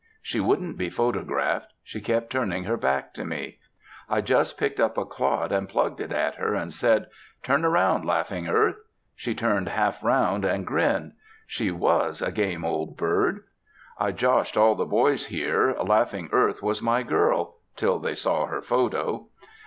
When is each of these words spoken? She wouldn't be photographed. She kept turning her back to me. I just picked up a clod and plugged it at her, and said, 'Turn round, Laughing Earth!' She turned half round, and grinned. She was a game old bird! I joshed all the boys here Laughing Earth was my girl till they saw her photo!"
She 0.23 0.39
wouldn't 0.39 0.79
be 0.79 0.89
photographed. 0.89 1.73
She 1.83 2.01
kept 2.01 2.31
turning 2.31 2.63
her 2.63 2.75
back 2.75 3.13
to 3.13 3.23
me. 3.23 3.59
I 4.09 4.21
just 4.21 4.57
picked 4.57 4.79
up 4.79 4.97
a 4.97 5.05
clod 5.05 5.51
and 5.51 5.69
plugged 5.69 6.01
it 6.01 6.11
at 6.11 6.37
her, 6.37 6.55
and 6.55 6.73
said, 6.73 7.05
'Turn 7.43 7.63
round, 7.67 8.03
Laughing 8.03 8.49
Earth!' 8.49 8.81
She 9.15 9.35
turned 9.35 9.67
half 9.69 10.03
round, 10.03 10.43
and 10.43 10.65
grinned. 10.65 11.11
She 11.45 11.69
was 11.69 12.19
a 12.23 12.31
game 12.31 12.65
old 12.65 12.97
bird! 12.97 13.41
I 13.99 14.11
joshed 14.11 14.57
all 14.57 14.73
the 14.73 14.87
boys 14.87 15.27
here 15.27 15.75
Laughing 15.79 16.29
Earth 16.31 16.63
was 16.63 16.81
my 16.81 17.03
girl 17.03 17.57
till 17.75 17.99
they 17.99 18.15
saw 18.15 18.47
her 18.47 18.63
photo!" 18.63 19.27